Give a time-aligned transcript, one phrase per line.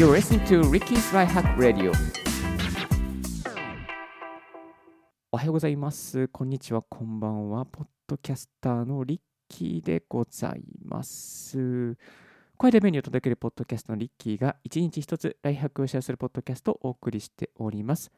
[0.00, 1.92] You're listening to Ricky's Right Hack Radio.
[5.30, 6.26] おはようございます。
[6.28, 6.80] こんにちは。
[6.80, 7.66] こんばんは。
[7.66, 9.20] ポッドキャスターのリッ
[9.50, 11.98] キーでございます。
[12.56, 18.10] 声でメニューを届けるポッドキャストのリッキーが一日一つライフハックをシェアするポッドキャストをお送りしております。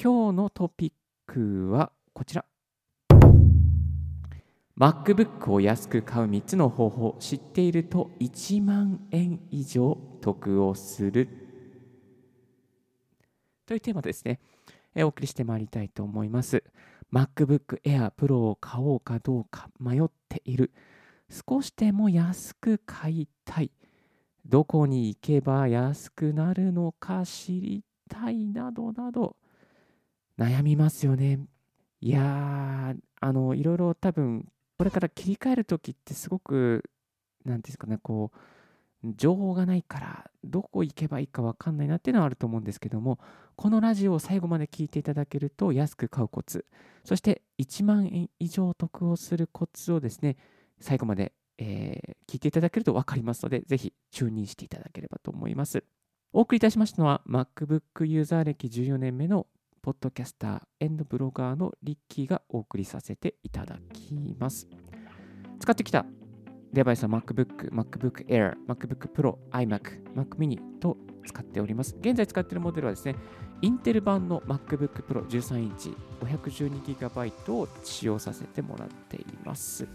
[0.00, 0.92] 今日のトピッ
[1.26, 2.44] クはこちら。
[4.78, 11.28] MacBook を安く買う3つの方法知っていると1万円以上得をする。
[13.66, 14.38] というテーマですね、
[14.94, 16.62] えお送りしてまいりたいと思います。
[17.12, 20.70] MacBook Air Pro を買おうかどうか迷っている。
[21.28, 23.72] 少しでも安く買いたい。
[24.46, 29.34] どこに行けば安くなるのか知りたいなどなど。
[30.38, 31.40] 悩みますよね。
[32.00, 34.48] いやーあのいろいろ多分
[34.78, 36.88] これから切り替えるときってすごく、
[37.44, 38.38] なんですかね、こう、
[39.16, 43.18] 情報がないから、どこ行けばいいか分かんないなっていうのはあると思うんですけども、
[43.56, 46.64] このラジオを最後まで聞いていただけると安く買うコツ、
[47.04, 50.36] そして1万円以上得をするコツをですね、
[50.80, 55.82] 最後まで、えー、聞いていただけると分かりますので、ぜひ注入していただければと思います。
[56.32, 59.48] お送りいたしましたのは、MacBook ユーザー歴14年目の
[59.78, 64.68] ポッドキャスターブロガーのリッキーがお送りさせていただきます。
[65.60, 66.04] 使ってきた
[66.72, 71.96] デバイスは MacBook、MacBook Air、MacBook Pro、iMac、Mac mini と使っております。
[72.00, 73.16] 現在使っているモデルはですね、
[73.62, 79.86] インテル版の MacBook Pro 13インチ 512GB を使用させてもらっています。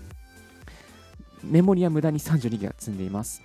[1.43, 3.41] メモリは無駄に 32GB 積んでいます。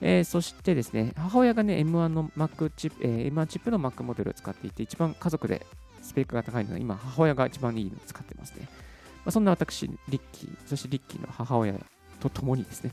[0.00, 5.66] えー、そしてですね、母親がね、M1 の Mac チップ、えー、M1 チップの Mac モデルを使っていて、一番家族で
[6.02, 8.62] スペックが高いので、今、母親が一番いいのを使ってますね。
[8.62, 11.74] まあ、そんな私、リッキー、そしてリッキーの母親
[12.20, 12.92] と共にですね、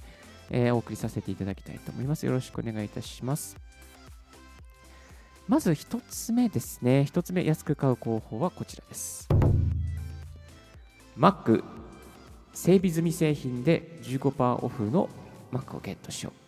[0.49, 2.25] えー、お送りさせていただきたいと思います。
[2.25, 3.57] よろしくお願いいたします。
[5.47, 7.05] まず一つ目ですね。
[7.05, 9.29] 一つ目、安く買う方法はこちらです。
[11.17, 11.63] Mac
[12.53, 15.09] 整備済み製品で15%オフの
[15.53, 16.46] Mac をゲットしよう。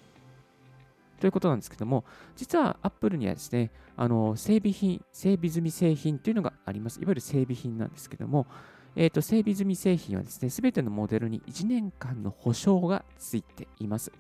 [1.20, 7.00] ということなんですけども、実は Apple にはですね、あの整備品、整備済み製品というのがあります。
[7.00, 8.48] いわゆる整備品なんですけども、
[8.96, 14.12] えーと、整備済み製品はですね、すべてのモデルに1年間の保証がついています。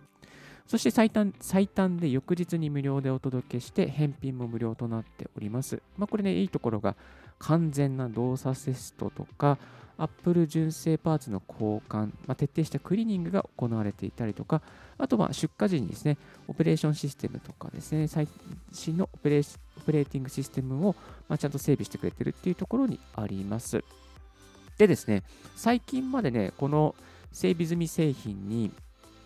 [0.67, 5.81] そして最短最短で翌日に無料でお届けして、返品も無料となっております。
[5.97, 6.95] まあ、これね、いいところが
[7.39, 9.57] 完全な動作テストとか、
[9.99, 14.61] Apple 純正パーツの交換、まあ、徹底したクリーニングが行われていたりとか、
[14.97, 16.17] あとは出荷時にですね、
[16.47, 18.27] オペレーションシステムとかですね、最
[18.71, 19.43] 新のオペレー
[20.05, 20.95] ティングシステムを、
[21.27, 23.83] まあ、ちゃんと整備してくれてるっていうところにあります。
[24.77, 25.23] でですね、
[25.55, 26.95] 最近までね、この
[27.31, 28.71] 整備済み製品に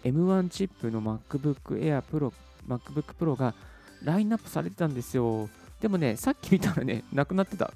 [0.03, 2.34] M1 チップの MacBook Air Pro、
[2.67, 3.53] MacBook Pro が
[4.03, 5.50] ラインナップされてたんですよ。
[5.79, 7.72] でもね、さっき見たらね、なくなってた。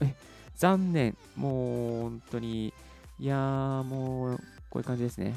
[0.55, 1.15] 残念。
[1.35, 2.73] もう本当に、
[3.19, 4.37] いやーもう
[4.69, 5.33] こういう感じですね。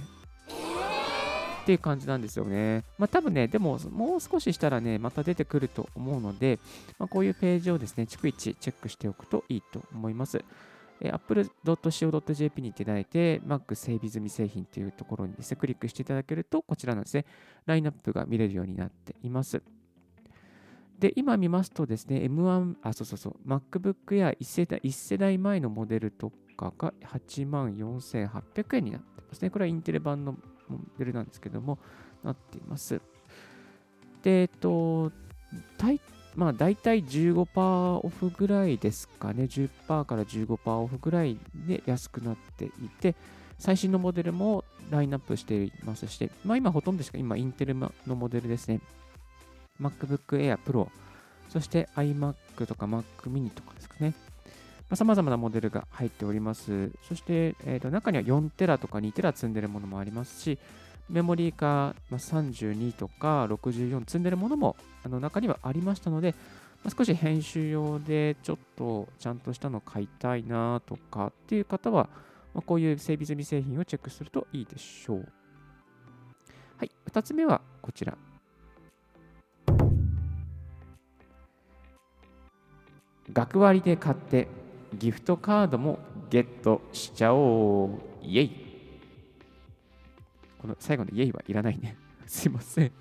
[1.62, 2.84] っていう感じなんですよね。
[2.98, 6.58] まあ多分ね、でももう少ししたらね、また出てくると思うので、
[6.98, 10.42] まあ、こういうページをですね、逐一チェックしておくといいと思います。
[11.02, 17.24] apple.co.jp に行っていただいて、Mac 整備済み製品というところにですね、クリックしていただけると、こちらのですね、
[17.66, 19.62] ラインナップが見れるようになっています。
[20.98, 29.50] で、今見ますとですね、M1、あ、そうそうそう、MacBook Air 1世代 ,1 世代前のモデルとかが8万4800円になってますね。
[29.50, 30.32] これはインテル版の
[30.68, 31.78] モデルなんですけども、
[32.22, 33.00] なっています。
[34.22, 35.10] で、えっと、
[35.78, 36.00] 大
[36.36, 43.16] まあ大体15%オフぐらいですかね、10%から15%オフぐらいで安くなっていて、
[43.58, 48.80] 最新のモデルもラインナップしていますし、まあ今ほとんどしか今インテルのモデルですね、
[49.80, 50.88] MacBook Air Pro、
[51.48, 54.14] そして iMac とか Mac mini とかですかね、
[54.96, 56.90] さまざ、まなモデルが入っております。
[57.08, 60.58] そして、えー、と中には4テラとか2テラ積んでるものもありますし、
[61.08, 66.34] メモリーが32とか64積んでるものもあの中にはありましたので、
[66.84, 72.08] まあ、少し編集用でちょっとちゃんとしたの買いたいなとかっていう方は、
[72.54, 75.28] まあ、こういう整備済み製品をチェックするといいでしょう。
[76.78, 78.16] はい、2つ目はこちら。
[83.32, 84.48] 学割で買って
[84.94, 85.98] ギフトカードも
[86.30, 88.70] ゲットしちゃおうイエイ
[90.60, 91.96] この最後のイエイはいらないね。
[92.26, 92.92] すいません。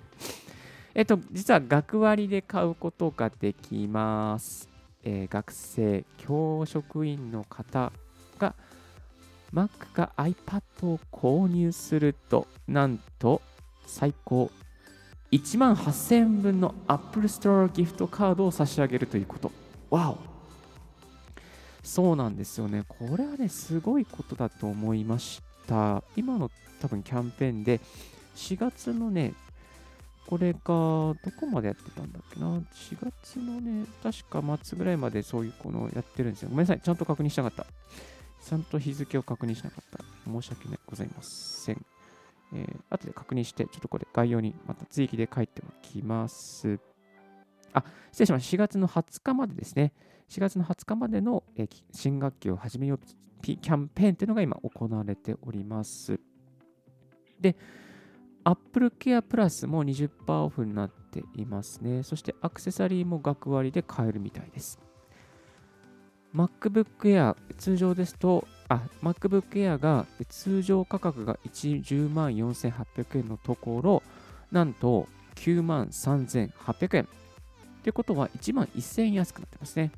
[0.94, 4.68] えっと、実は学割で買うことができます。
[5.02, 7.92] えー、学生、教職員の方
[8.38, 8.54] が
[9.52, 13.42] Mac か iPad を購入すると、なんと
[13.86, 14.50] 最高
[15.30, 19.52] 1万8000円分の Apple Store ギフトカードを差し上げるということ。
[19.90, 20.29] わお
[21.90, 22.84] そうなんですよね。
[22.86, 26.04] これはね、すごいことだと思いました。
[26.14, 26.48] 今の
[26.80, 27.80] 多分キャンペーンで、
[28.36, 29.34] 4月のね、
[30.28, 32.62] これがどこまでやってたんだっけな ?4
[33.24, 36.50] 月のね、確か末ぐらいまでそういうこのやってるんですよ。
[36.50, 37.66] ごめんなさい、ちゃんと確認しなかった。
[38.48, 39.98] ちゃんと日付を確認しなかった。
[40.30, 41.84] 申し訳ございません。
[42.52, 46.78] えー、後で確認して、ちょっとこれ概要にまた追記で書いておきます。
[47.72, 47.82] あ、
[48.12, 48.56] 失礼しました。
[48.56, 49.92] 4月の20日までですね。
[50.30, 51.42] 4月の20日までの、
[51.92, 53.00] 新学期を始めよう
[53.42, 56.20] キャンペーンというのが今行われております。
[57.40, 57.56] で、
[58.44, 62.04] Apple Care Plus も20%オフになっていますね。
[62.04, 64.78] そしてアクセサリーも学割で買えるみたいです。
[66.32, 74.02] MacBook Air 通常ですと、あ、MacBook Air が通常価格が10万4800円のところ、
[74.52, 77.08] なんと9万3800円。
[77.82, 79.90] ということは1万1000円安くなってますね。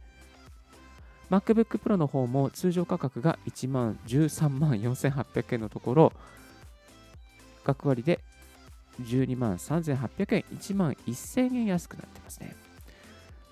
[1.33, 6.13] MacBook Pro の方も通常価格が1万13万4800円のところ、
[7.65, 8.21] 学割で
[9.01, 12.55] 12万3800円、1万1000円安くなってますね。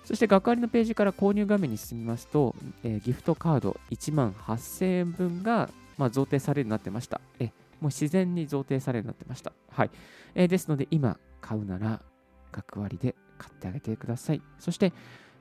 [0.05, 7.19] そして学割のページから購入画面に進みますと、えー、ギフトカード1万8000円分が、まあ、贈呈されるようになってました。
[7.39, 7.51] えも
[7.83, 9.53] う自然に贈呈されるようになってました。
[9.71, 9.89] はい。
[10.35, 11.99] えー、ですので、今買うなら
[12.51, 14.41] 学割で買ってあげてください。
[14.59, 14.93] そして、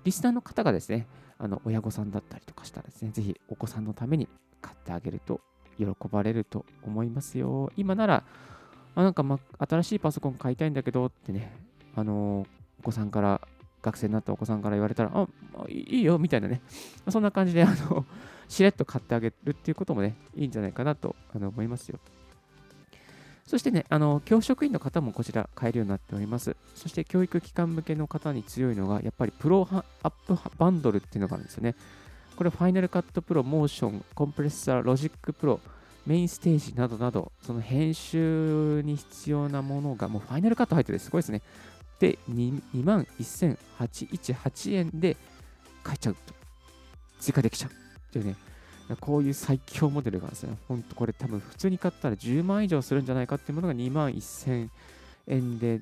[0.05, 1.07] リスナーの方がですね、
[1.39, 4.29] あの親御さんだったりとかしたらですね、ぜひお子さんのために
[4.61, 5.41] 買ってあげると
[5.79, 7.73] 喜ばれると思いますよ。
[7.77, 8.25] 今なら、
[8.95, 11.53] あなんか、ま、新しいパソコン買いたいんだけどってね、
[11.95, 12.47] あの
[12.81, 13.41] お子さんから
[13.83, 15.27] 学生になったお子さんから言われたら、あ、
[15.69, 16.63] いいよみたいなね、
[17.09, 18.05] そんな感じで、あの、
[18.49, 21.99] しれっと買ってあげるっていうこともね、いいんじゃないかなとあの思いますよ。
[23.51, 26.55] そしてね、あの、教職員の方もこちら買えるようになっております。
[26.77, 31.75] そして教育機関向けの方に強いのが、やっぱり Pro App バンドルっていうのがあるんですよね。
[32.37, 41.43] これ、 Final Cut Pro、Motion、Compressor、Logic Pro、MainStage などなど、その編集に必要なものが、もう Final Cut 入っててすごいですね。
[41.99, 45.17] で、2万1818円で
[45.83, 46.35] 買えちゃうと。
[47.19, 47.71] 追加できちゃう。
[47.73, 47.75] っ
[48.13, 48.37] ていうね、
[48.97, 54.69] こういう最強モデルがですね、本当これ多分普通に買ったら10万以上するんじゃないかっていうものが2万1000
[55.29, 55.81] 円で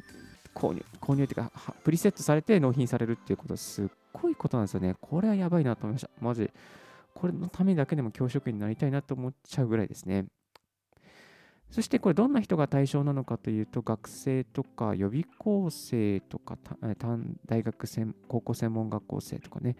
[0.54, 1.52] 購入、購入っていうか、
[1.84, 4.94] プリセットされて納品されるっていうことはすっごいことなんですよね。
[5.00, 6.10] これはやばいなと思いました。
[6.20, 6.50] マジ。
[7.14, 10.26] これのためだけでも教職員になりたいなと思っちゃうぐらいですね。
[11.70, 16.56] そしてこれどんな人が対象なのかというと学生とか予備校生とか
[17.46, 19.76] 大学専高校専門学校生とかね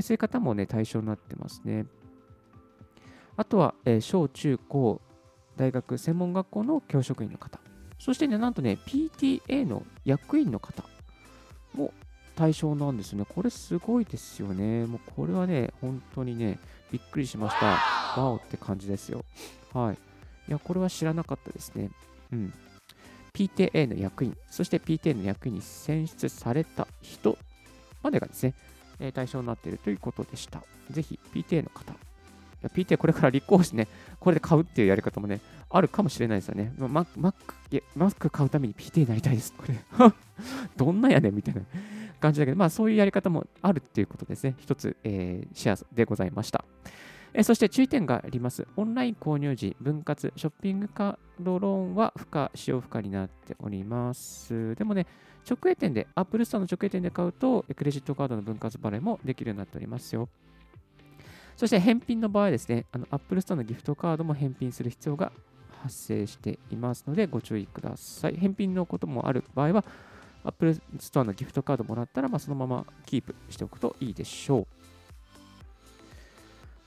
[0.00, 1.84] そういう方もね対象になってますね
[3.36, 5.00] あとは、え小中高
[5.56, 7.60] 大学専門学校の教職員の方。
[7.98, 10.84] そしてねなんとね PTA の役員の方
[11.74, 11.94] も
[12.34, 13.24] 対象なんですね。
[13.26, 14.86] これすごいですよね。
[14.86, 16.58] もうこれはね本当にね
[16.92, 17.66] びっくりしました。
[18.20, 19.24] ワオって感じですよ。
[19.72, 19.98] はい。
[20.48, 21.90] いや、これは知らなかったですね。
[22.32, 22.54] うん。
[23.34, 27.36] PTA の役員、そして PTA の役員に選出された人
[28.02, 28.54] までがですね、
[29.12, 30.62] 対象になっているということでした。
[30.90, 31.92] ぜひ PTA の方、
[32.62, 33.88] PTA これから立候補してね、
[34.18, 35.40] これで買うっていうやり方もね、
[35.70, 36.72] あるかもしれないですよね。
[36.78, 39.52] マック、いやマック買うために PTA になりたいです。
[39.56, 39.74] これ
[40.76, 41.62] どんなやねんみたいな
[42.20, 44.54] 感じだけど、まあそういうやり方もあるっていうことですね。
[44.58, 46.64] 一つ、えー、シェアでございました。
[47.38, 48.66] えそして注意点があります。
[48.76, 54.74] オンライン購入時、分割、ショッピングカードローンは不可、使用不可になっております。
[54.76, 55.06] でもね、
[55.48, 60.30] 直営店で、Apple Store の直営店で買うと、クレジットカードの分割払いもできるようになっておりますよ。
[61.56, 65.32] そして返品の場合ですね、あの Apple Store のギフトカードも返品する必要が
[65.82, 68.36] 発生していますので、ご注意ください。
[68.36, 69.84] 返品のこともある場合は、
[70.44, 74.66] Apple Store のギフトカードもらったら、まあ、そのままキープしておくといいでしょう。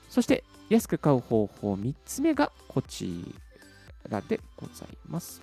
[0.08, 3.34] そして安く買う方法3つ目がこち
[4.08, 5.42] らでございます。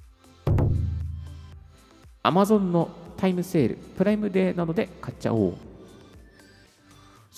[2.23, 5.66] Amazon のタイムセール、プライムデーなどで買っちゃおう。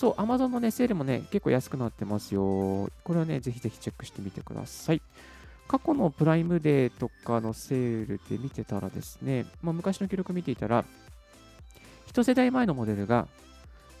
[0.00, 2.88] そう、Amazon のね、セールもね、結構安くなってますよ。
[3.04, 5.02] これはね、ぜひぜひチェックしてみてください。
[5.68, 10.86] 過去のプライムデーとかのセールで見てたらですね、まあ、昔の記録見ていたら、
[12.10, 13.28] 1世代前のモデルが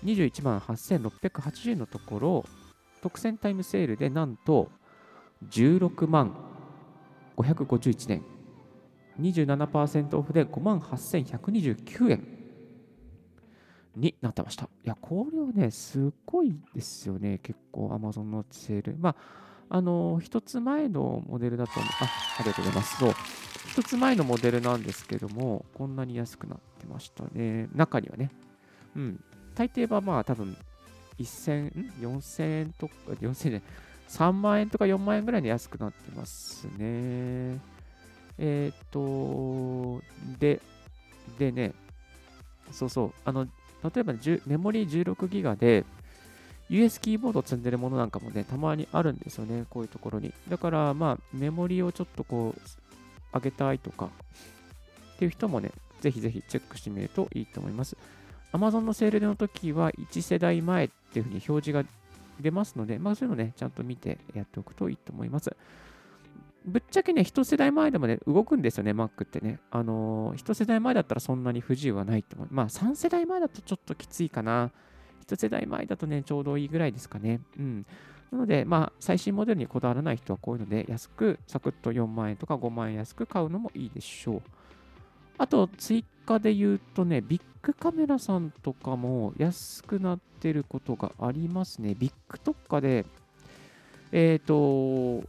[0.06, 2.44] 21万8680円のところ、
[3.02, 4.70] 特選タイムセールでなんと
[5.50, 6.34] 16万
[7.36, 8.24] 551年
[9.20, 12.39] 27%オフで5万8129円
[13.96, 14.64] になってました。
[14.64, 18.96] いや、これはね、すごいですよね、結構 Amazon のセール。
[18.98, 21.84] まあ、あの、一つ前のモデルだと、あ、
[22.38, 22.98] ありがとうございます。
[22.98, 23.14] そう。
[23.70, 27.68] 一つ前のモデルなんですけども、こんなに安くなってましたね。
[27.74, 28.30] 中にはね。
[28.96, 29.24] うん。
[29.54, 30.56] 大抵はまあ多分、
[31.18, 33.62] 1000、4000円とか、4000円、
[34.08, 37.60] 3万円とか4万円ぐらいで安くなってますね。
[38.38, 40.02] えっ、と、
[40.38, 40.60] で、
[41.38, 41.72] でね、
[42.72, 43.46] そうそう、あの、
[43.82, 44.14] 例えば、
[44.46, 45.84] メモリー16ギガで、
[46.68, 50.32] US キーボード積んでるものなんかもね、たまにあるんですよね、こういうところに。
[50.48, 52.60] だから、まあ、メモリーをちょっとこう、
[53.32, 54.10] 上げたいとか、
[55.14, 57.96] っていう人もね、ぜひぜひチェックしてみるといいと思います。
[58.52, 61.84] Amazon のセールの時は1世代前っていうふうに表示が
[62.40, 65.54] 出ますので、まあそういうのね、ちゃんと見てやっておくといいと思います。
[66.64, 69.60] ぶっちゃけね、一世代前でもね、動くんですよね、Mac ってね。
[69.70, 72.48] あのー、一世代前だったらそんなに不自由はないと思う。
[72.50, 74.70] まあ、3世代前だとちょっときついかな。
[75.22, 77.40] 一世代前だとね、ちょうどいいぐらいですかね。
[77.58, 77.86] うん。
[78.30, 84.42] なので、まあ、最新モデルにこだわらない人はこういうので、安く、サクッと4万円とか5万円安く買うのもいいでしょう。
[85.38, 91.96] あと、追加で言うとね、ビッグカメラさんとかも安くなってることがありますね。
[91.98, 93.06] ビッグ特価で、
[94.12, 95.26] えっ、ー、と、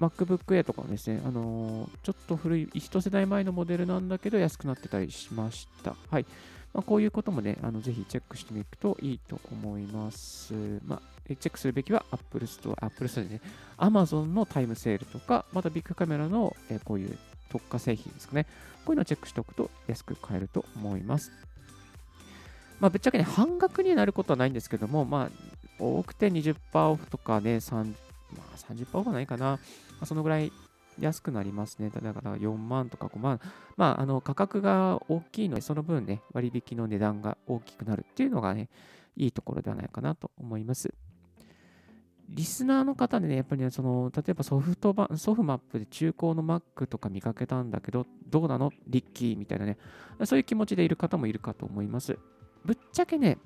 [0.00, 5.94] MacBook Air とかもですね、あのー、ちょっと古い、一世代前のモデルなんだけど安くなってたりしました。
[6.10, 6.26] はい。
[6.74, 10.54] まあ、こういうこともね、あのぜひチェックしてみるといいと思います。
[10.86, 13.40] まあ、チェックするべきは Apple Store、Apple Store でね、
[13.78, 17.18] Amazon のタイムセールとか、またビッグカメラの、えこういう
[17.50, 18.44] 特化製品ですかね。
[18.84, 21.30] こういうのをチェックしておくと安く買えると思います。
[22.80, 25.30] まあ、ぶっちゃけね、半額になることはないんですけども、まあ、
[25.78, 26.56] 多くて20%
[26.88, 27.94] オフとかね、3
[28.36, 29.44] まあ、30%オフはないかな。
[29.46, 29.58] ま
[30.00, 30.52] あ、そのぐらい
[30.98, 31.90] 安くなりますね。
[31.90, 33.40] だから4万とか5万。
[33.76, 38.68] まあ、あの価格が大きいので、その分ね、割引の値段が大きくなるっていうのがね、
[39.16, 40.94] いいところではないかなと思います。
[42.28, 48.72] リスナーの方でね、やっぱりね、その、例えばソフトバソフマップで中古の Mac とか見かけたんだけど、どうなの？
[48.86, 49.76] リッキーみたいなね、
[50.24, 52.18] そういう気持ちでいる方もいるかと思います。
[52.64, 53.36] ぶっちゃけね、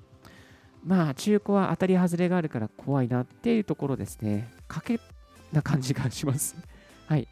[0.83, 4.49] まあ、中古は当たり外れがあるから怖いなっていうところですね。
[4.67, 4.99] 賭け
[5.51, 6.55] な感じがします。
[7.07, 7.27] はい。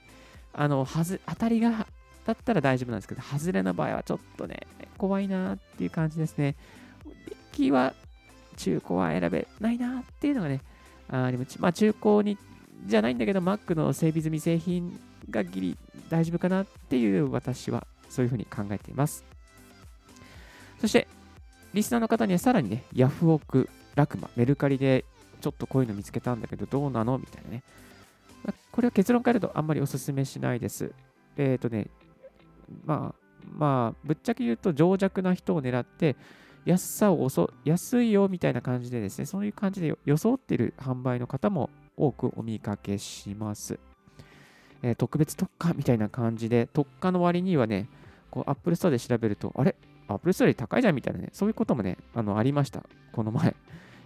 [0.54, 1.88] あの、はず、当たりが、
[2.26, 6.56] だったら大丈夫なんですけど、外れの場合はちょっとね、怖いなっていう感じですね。
[7.06, 7.94] リッキは
[8.58, 10.62] 中古は選べないなっていうのがね、
[11.10, 12.38] ありまあ、中古に
[12.86, 15.00] じゃないんだけど、Mac の整備済み製品
[15.30, 15.78] がギリ
[16.10, 19.24] 大丈夫かなっていう私はそういうふうに考えています。
[20.80, 21.08] そして、
[21.74, 25.04] リスナーの方にはさらにね、ヤフオク、ラクマ、メルカリで
[25.46, 27.20] ちょっとこういうの見つけたんだけど、どうなの？
[27.20, 27.62] みたいなね。
[28.72, 30.92] これは結論から言うとあんまりお勧めしないです。
[31.38, 31.86] えっ、ー、とね、
[32.84, 33.16] まあ、
[33.48, 36.16] まあ、ぶっちゃけ言うと情弱な人を狙って、
[36.66, 43.78] 安さを遅、安いよみたいな感じでですね、そういう感じで装っている販売の方も多くお見かけします。
[44.82, 47.88] えー、特別特価みたいな感じで、特価の割にはね、
[48.32, 49.76] こう Apple Store で調べると、あれ？
[50.08, 53.56] Apple Store より高いじゃんみたいなね、そういうこともね、あのありました、この前。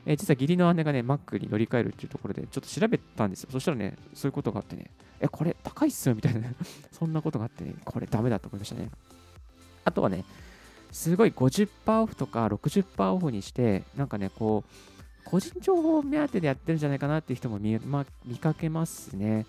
[0.06, 3.50] えー、実は義理の姉がね、Mac に乗り換えるっていうところで、ちょっと調べたんですよ。
[3.52, 4.90] そしたらね、そういうことがあってね、
[5.20, 6.56] え、これ高いっすよみたいな、ね、
[6.92, 8.90] そんなことがあってね、これダメだと思いましたね。
[9.86, 10.24] あとはね、
[10.92, 14.70] すごい50%オフとか60%オフにして、なんかね、こう、
[15.26, 19.46] 個人情報目当てでやってるんじゃないかなっていう人も見,、ま、見かけますね。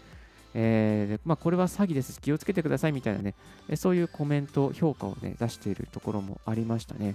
[0.52, 3.34] えーまあ、これは詐欺です、気をつけてくださいみたいなね、
[3.76, 7.14] そういうコメント、評価を、ね、出しているところもありましたね。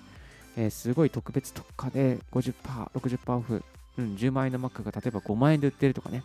[0.58, 2.54] えー、すごい特別特価で50%、
[2.92, 3.64] 60%オフ、
[3.98, 6.24] うん、10万円の Mac が例えば5万円で売ってるとかね、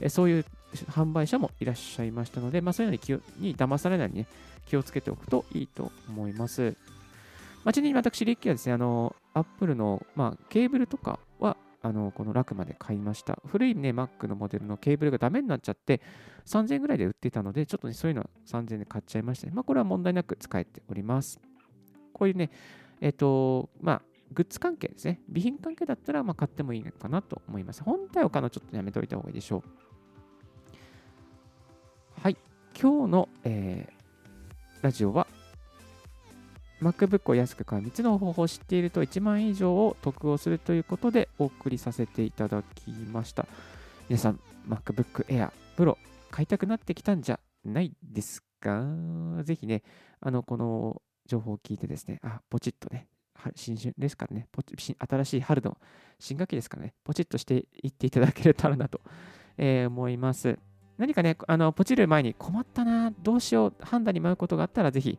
[0.00, 0.44] えそういう
[0.90, 4.28] 販売者もいらっしゃいましたので、まあ、そういうのに気をに騙されないように、ね、
[4.66, 6.76] 気をつけておくといいと思います。
[7.64, 13.38] まあ、ちなみに私、リッキーはですね、あの、Apple の、まあ、ケーブルとかはあのこのラクマで買いました。
[13.46, 16.00] 古いね、Mac のモデルのケーブルがダメになっちゃって、
[16.46, 19.52] 3000円ぐらいで売ってたので、ちょっとね、そういうのは3000円で買っちゃいましたね。
[19.54, 21.40] まあ、これは問題なく使えております。
[22.12, 22.50] こういうね、
[23.00, 24.02] えっ、ー、と、まあ、
[24.32, 25.20] グッズ関係ですね。
[25.28, 27.82] 備品関係だったら、まあ、買ってもいいのかなと思います。
[27.82, 29.62] 本体を買うのちょっとやめておいた方がいいでしょう。
[32.20, 32.36] はい。
[32.80, 35.26] 今日の、えー、ラジオは
[36.80, 43.46] MacBook を安く買う3つの方法を知っていると1万円以上を得をするということでお送りさせていただきました。
[44.08, 45.96] 皆さん、MacBook Air Pro
[46.30, 48.84] 買いたくなってきたんじゃないですか？
[49.42, 49.82] ぜひね、
[50.20, 53.06] あの、この情報を聞いてですね、あ、ポチッとね、
[53.54, 55.78] 新春ですからね、ポチ新しい春の
[56.18, 59.00] 新学期ですからね、ポチッとしていっていただけたらなと、
[59.56, 60.58] えー、思います。
[60.96, 65.18] 何かね、あのポチる前に困ったな、どうしよう、判断に迷うことがあったら、ぜひ、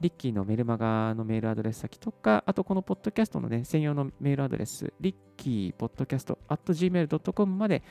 [0.00, 7.82] リッキーのメルマガのメールアドレス先とか、あとこのポッドキャストのね、専用のメールアドレス、リッキーポッドキャスト at gmail.com まで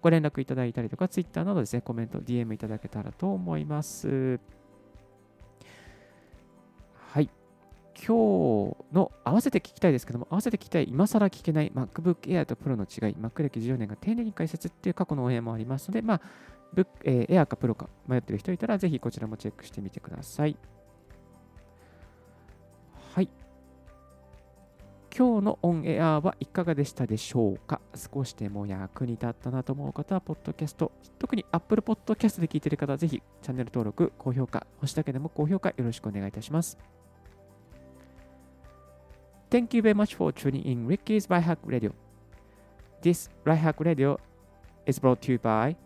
[0.00, 4.38] ご連絡いただいたりとか、Twitter などですね、コメント、DM いただけたらと思います。
[8.06, 16.20] 今日の合わせて聞きたいですけども、合わせて聞きたい、今更聞けない MacBook Air と Pro の違い、Mac 歴10年が丁寧に解説っていう過去の応援もありますので、まあ、
[16.74, 20.56] Book、えー、Air か Pro か迷ってる人いたら、ぜひこちらもチェックしてみてください。
[23.14, 23.28] はい。
[25.16, 27.80] 今日のオンエアはいかがでしたでしょうか？
[27.96, 36.78] 少しでも役に立ったなと思う方は、ポッドキャスト、特に Apple Podcast で聞いている方は、ぜひチャンネル登録、高評価、星だけでも高評価よろしくお願いいたします。
[39.50, 41.92] Thank you very much for tuning in Ricky's Right Hack Radio.
[43.00, 44.18] This Right Hack Radio
[44.86, 45.76] is brought to you by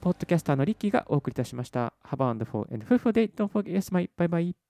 [0.00, 1.92] ポッドキャスターのリッキーがお送りいたしました。
[2.04, 3.30] Have a wonderful and fruitful day.
[3.34, 4.65] Don't forget, yes, my bye bye.